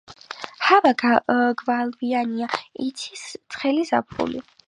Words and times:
ჰავა 0.67 0.93
გვალვიანია, 1.63 2.49
იცის 2.87 3.27
ცხელი 3.37 3.87
ზაფხული. 3.93 4.43